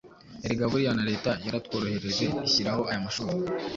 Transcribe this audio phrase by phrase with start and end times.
[0.45, 3.33] Erega buriya na Leta yaratworohereje ishyiraho aya mashuri!